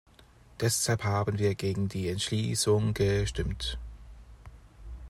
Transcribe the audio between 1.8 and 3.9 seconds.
die Entschließung gestimmt!